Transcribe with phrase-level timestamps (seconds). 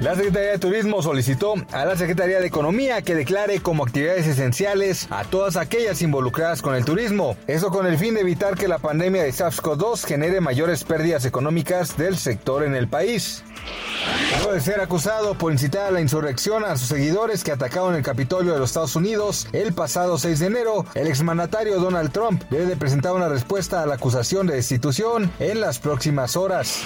[0.00, 5.08] La Secretaría de Turismo solicitó a la Secretaría de Economía que declare como actividades esenciales
[5.10, 7.36] a todas aquellas involucradas con el turismo.
[7.48, 11.96] Eso con el fin de evitar que la pandemia de SARS-CoV-2 genere mayores pérdidas económicas
[11.96, 13.42] del sector en el país.
[14.36, 18.02] Luego de ser acusado por incitar a la insurrección a sus seguidores que atacaron el
[18.02, 22.66] Capitolio de los Estados Unidos el pasado 6 de enero, el exmandatario Donald Trump debe
[22.66, 26.82] de presentar una respuesta a la acusación de destitución en las próximas horas.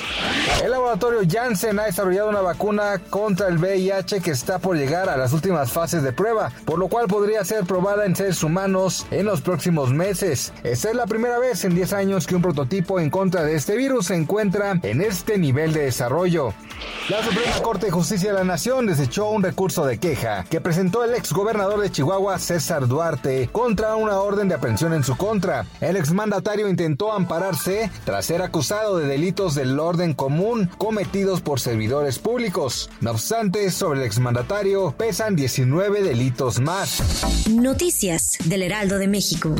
[0.62, 5.17] El laboratorio Janssen ha desarrollado una vacuna contra el VIH que está por llegar a
[5.17, 9.27] las últimas fases de prueba, por lo cual podría ser probada en seres humanos en
[9.27, 10.53] los próximos meses.
[10.62, 13.77] Esta es la primera vez en 10 años que un prototipo en contra de este
[13.77, 16.55] virus se encuentra en este nivel de desarrollo.
[17.13, 21.05] La Suprema Corte de Justicia de la Nación desechó un recurso de queja que presentó
[21.05, 25.67] el ex gobernador de Chihuahua, César Duarte, contra una orden de aprehensión en su contra.
[25.83, 32.19] El exmandatario intentó ampararse tras ser acusado de delitos del orden común cometidos por servidores
[32.19, 32.89] públicos.
[33.03, 37.03] No obstante, sobre el exmandatario pesan 19 delitos más.
[37.51, 39.55] Noticias del Heraldo de México.